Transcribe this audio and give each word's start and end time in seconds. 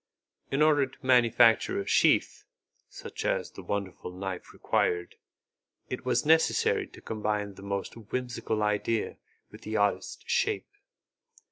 In 0.49 0.63
order 0.63 0.87
to 0.87 1.05
manufacture 1.05 1.79
a 1.79 1.85
sheath, 1.85 2.45
such 2.89 3.23
as 3.23 3.51
the 3.51 3.61
wonderful 3.61 4.09
knife 4.11 4.51
required, 4.51 5.13
it 5.89 6.05
was 6.07 6.25
necessary 6.25 6.87
to 6.87 7.01
combine 7.01 7.53
the 7.53 7.61
most 7.61 7.95
whimsical 7.95 8.63
idea 8.63 9.17
with 9.51 9.61
the 9.61 9.77
oddest 9.77 10.27
shape. 10.27 10.71